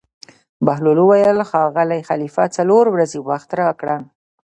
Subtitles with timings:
[0.65, 3.97] بهلول وویل: ښاغلی خلیفه څلور ورځې وخت راکړه.